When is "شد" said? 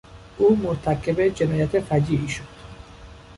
2.27-2.47